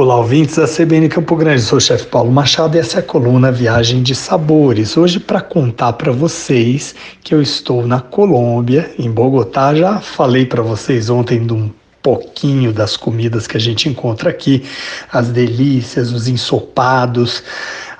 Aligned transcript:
Olá, 0.00 0.16
ouvintes 0.16 0.56
da 0.56 0.66
CBN 0.66 1.10
Campo 1.10 1.36
Grande. 1.36 1.60
Sou 1.60 1.76
o 1.76 1.80
chefe 1.80 2.06
Paulo 2.06 2.32
Machado 2.32 2.74
e 2.74 2.80
essa 2.80 2.96
é 2.96 3.00
a 3.00 3.02
coluna 3.02 3.52
Viagem 3.52 4.02
de 4.02 4.14
Sabores. 4.14 4.96
Hoje, 4.96 5.20
para 5.20 5.42
contar 5.42 5.92
para 5.92 6.10
vocês 6.10 6.94
que 7.22 7.34
eu 7.34 7.42
estou 7.42 7.86
na 7.86 8.00
Colômbia, 8.00 8.90
em 8.98 9.10
Bogotá. 9.10 9.74
Já 9.74 10.00
falei 10.00 10.46
para 10.46 10.62
vocês 10.62 11.10
ontem 11.10 11.46
de 11.46 11.52
um 11.52 11.70
pouquinho 12.00 12.72
das 12.72 12.96
comidas 12.96 13.46
que 13.46 13.58
a 13.58 13.60
gente 13.60 13.90
encontra 13.90 14.30
aqui, 14.30 14.64
as 15.12 15.28
delícias, 15.28 16.10
os 16.12 16.28
ensopados, 16.28 17.42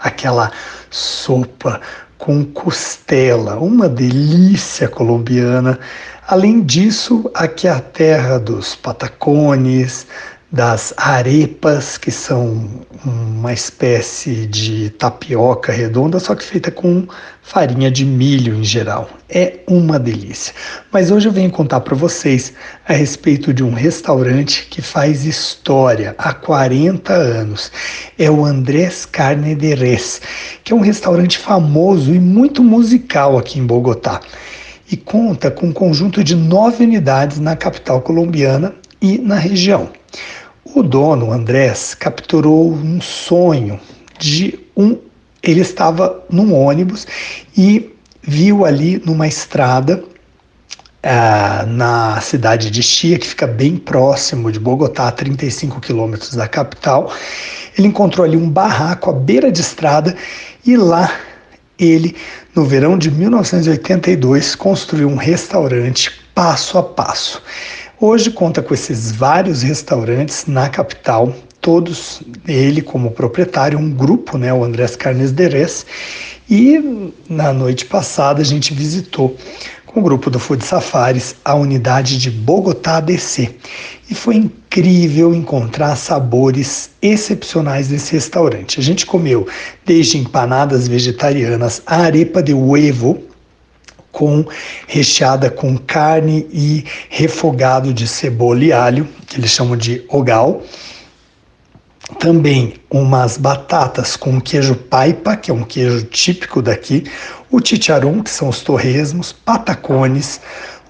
aquela 0.03 0.53
sopa 0.89 1.82
com 2.17 2.43
costela, 2.46 3.59
uma 3.59 3.91
delícia 3.91 4.89
colombiana. 4.89 5.79
Além 6.27 6.62
disso, 6.62 7.30
aqui 7.35 7.69
é 7.69 7.71
a 7.71 7.80
terra 7.80 8.39
dos 8.39 8.75
patacones, 8.75 10.07
das 10.53 10.93
arepas, 10.96 11.96
que 11.96 12.11
são 12.11 12.69
uma 13.05 13.53
espécie 13.53 14.46
de 14.46 14.91
tapioca 14.91 15.71
redonda, 15.71 16.18
só 16.18 16.35
que 16.35 16.43
feita 16.43 16.72
com 16.72 17.07
farinha 17.41 17.89
de 17.89 18.04
milho 18.04 18.57
em 18.57 18.64
geral. 18.64 19.08
É 19.29 19.61
uma 19.68 19.96
delícia. 19.96 20.53
Mas 20.91 21.13
hoje 21.13 21.29
eu 21.29 21.32
venho 21.32 21.50
contar 21.50 21.81
para 21.81 21.94
vocês 21.94 22.53
a 22.86 22.93
respeito 22.93 23.55
de 23.55 23.63
um 23.63 23.72
restaurante 23.72 24.67
que 24.68 24.82
faz 24.82 25.25
história 25.25 26.17
há 26.18 26.35
40 26.35 27.13
anos. 27.13 27.71
É 28.19 28.29
o 28.29 28.44
Andrés 28.44 29.07
Carne 29.07 29.55
de 29.55 29.75
Res, 29.75 30.21
que 30.64 30.72
é 30.72 30.77
um 30.77 30.80
restaurante 30.80 31.39
famoso 31.39 32.12
e 32.12 32.19
muito 32.19 32.64
musical 32.64 33.39
aqui 33.39 33.61
em 33.61 33.67
Bogotá. 33.67 34.20
E 34.91 34.97
conta 34.97 35.48
com 35.48 35.69
um 35.69 35.72
conjunto 35.72 36.25
de 36.25 36.34
nove 36.34 36.83
unidades 36.83 37.39
na 37.39 37.55
capital 37.55 38.00
colombiana 38.00 38.75
e 39.00 39.17
na 39.17 39.36
região. 39.36 39.89
O 40.72 40.84
dono, 40.84 41.33
Andrés, 41.33 41.94
capturou 41.94 42.72
um 42.72 43.00
sonho 43.00 43.80
de 44.19 44.58
um. 44.77 44.96
Ele 45.42 45.60
estava 45.60 46.22
num 46.30 46.54
ônibus 46.54 47.08
e 47.56 47.90
viu 48.22 48.64
ali 48.64 49.02
numa 49.04 49.27
estrada 49.27 50.04
ah, 51.02 51.64
na 51.66 52.20
cidade 52.20 52.70
de 52.70 52.82
Chia, 52.84 53.18
que 53.18 53.27
fica 53.27 53.48
bem 53.48 53.77
próximo 53.77 54.52
de 54.52 54.60
Bogotá, 54.60 55.08
a 55.08 55.12
35 55.12 55.80
quilômetros 55.80 56.34
da 56.34 56.46
capital. 56.46 57.12
Ele 57.77 57.88
encontrou 57.88 58.24
ali 58.24 58.36
um 58.36 58.48
barraco 58.48 59.10
à 59.10 59.12
beira 59.12 59.50
de 59.50 59.60
estrada 59.60 60.14
e 60.64 60.77
lá 60.77 61.10
ele, 61.80 62.14
no 62.55 62.64
verão 62.64 62.96
de 62.96 63.10
1982, 63.10 64.55
construiu 64.55 65.08
um 65.08 65.16
restaurante 65.16 66.12
passo 66.32 66.78
a 66.78 66.82
passo. 66.82 67.42
Hoje 68.02 68.30
conta 68.30 68.62
com 68.62 68.72
esses 68.72 69.12
vários 69.12 69.60
restaurantes 69.60 70.46
na 70.46 70.70
capital, 70.70 71.34
todos 71.60 72.22
ele 72.48 72.80
como 72.80 73.10
proprietário, 73.10 73.78
um 73.78 73.90
grupo, 73.90 74.38
né, 74.38 74.50
o 74.54 74.64
Andrés 74.64 74.96
Carnes 74.96 75.32
Deres, 75.32 75.84
e 76.48 77.12
na 77.28 77.52
noite 77.52 77.84
passada 77.84 78.40
a 78.40 78.44
gente 78.44 78.72
visitou 78.72 79.36
com 79.84 80.00
o 80.00 80.02
grupo 80.02 80.30
do 80.30 80.38
Food 80.38 80.64
Safaris 80.64 81.36
a 81.44 81.54
unidade 81.54 82.16
de 82.16 82.30
Bogotá 82.30 83.00
DC. 83.00 83.54
E 84.08 84.14
foi 84.14 84.36
incrível 84.36 85.34
encontrar 85.34 85.94
sabores 85.94 86.92
excepcionais 87.02 87.90
nesse 87.90 88.12
restaurante. 88.12 88.80
A 88.80 88.82
gente 88.82 89.04
comeu 89.04 89.46
desde 89.84 90.16
empanadas 90.16 90.88
vegetarianas, 90.88 91.82
a 91.84 91.96
arepa 91.96 92.42
de 92.42 92.54
huevo, 92.54 93.30
com 94.12 94.44
recheada 94.86 95.50
com 95.50 95.77
carne 95.77 96.47
e 96.53 96.84
refogado 97.08 97.92
de 97.92 98.06
cebola 98.06 98.64
e 98.64 98.72
alho, 98.72 99.08
que 99.27 99.39
eles 99.39 99.50
chamam 99.50 99.77
de 99.77 100.05
ogal. 100.08 100.62
Também 102.19 102.75
umas 102.91 103.36
batatas 103.36 104.17
com 104.17 104.41
queijo 104.41 104.75
paipa, 104.75 105.36
que 105.36 105.50
é 105.50 105.55
um 105.55 105.62
queijo 105.62 106.05
típico 106.05 106.61
daqui, 106.61 107.05
o 107.50 107.64
chicharrón, 107.64 108.22
que 108.22 108.30
são 108.30 108.48
os 108.48 108.61
torresmos, 108.61 109.33
patacones, 109.33 110.40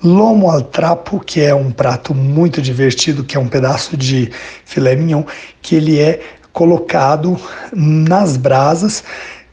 lomo 0.03 0.51
al 0.51 0.63
trapo, 0.63 1.21
que 1.21 1.43
é 1.43 1.55
um 1.55 1.71
prato 1.71 2.15
muito 2.15 2.63
divertido, 2.63 3.23
que 3.23 3.37
é 3.37 3.41
um 3.41 3.49
pedaço 3.49 3.97
de 3.97 4.31
filé 4.65 4.97
mignon, 4.97 5.25
que 5.61 5.77
ele 5.77 5.99
é 5.99 6.21
colocado 6.53 7.39
nas 7.73 8.37
brasas 8.37 9.05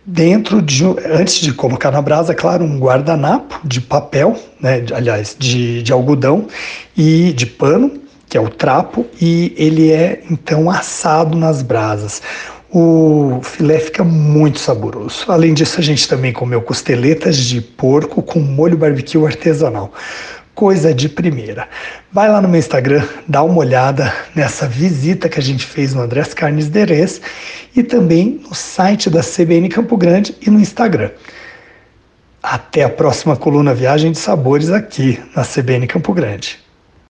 dentro 0.07 0.61
de, 0.61 0.85
antes 1.05 1.35
de 1.35 1.51
colocar 1.51 1.91
na 1.91 2.01
brasa, 2.01 2.33
claro, 2.33 2.63
um 2.63 2.79
guardanapo 2.79 3.59
de 3.67 3.81
papel, 3.81 4.39
né, 4.57 4.85
aliás, 4.95 5.35
de, 5.37 5.83
de 5.83 5.91
algodão 5.91 6.47
e 6.95 7.33
de 7.33 7.45
pano, 7.45 7.91
que 8.29 8.37
é 8.37 8.41
o 8.41 8.49
trapo, 8.49 9.05
e 9.21 9.53
ele 9.57 9.91
é 9.91 10.23
então 10.31 10.71
assado 10.71 11.37
nas 11.37 11.61
brasas. 11.61 12.21
O 12.69 13.39
filé 13.43 13.79
fica 13.79 14.03
muito 14.03 14.59
saboroso. 14.59 15.25
Além 15.29 15.53
disso, 15.53 15.79
a 15.79 15.83
gente 15.83 16.07
também 16.07 16.33
comeu 16.33 16.61
costeletas 16.61 17.37
de 17.37 17.61
porco 17.61 18.21
com 18.21 18.39
molho 18.39 18.77
barbecue 18.77 19.25
artesanal 19.25 19.91
coisa 20.57 20.91
de 20.91 21.07
primeira. 21.07 21.69
Vai 22.11 22.27
lá 22.27 22.41
no 22.41 22.49
meu 22.49 22.57
Instagram, 22.57 23.07
dá 23.27 23.43
uma 23.43 23.59
olhada 23.59 24.11
nessa 24.33 24.67
visita 24.67 25.29
que 25.29 25.39
a 25.39 25.43
gente 25.43 25.63
fez 25.63 25.93
no 25.93 26.01
Andrés 26.01 26.33
Carnes 26.33 26.67
Derez 26.67 27.21
e 27.75 27.83
também 27.83 28.41
no 28.41 28.55
site 28.55 29.07
da 29.07 29.21
CBN 29.21 29.69
Campo 29.69 29.95
Grande 29.95 30.35
e 30.41 30.49
no 30.49 30.59
Instagram. 30.59 31.11
Até 32.41 32.83
a 32.83 32.89
próxima 32.89 33.35
coluna 33.35 33.71
Viagem 33.75 34.11
de 34.11 34.17
Sabores 34.17 34.71
aqui 34.71 35.23
na 35.35 35.43
CBN 35.43 35.85
Campo 35.85 36.11
Grande. 36.11 36.57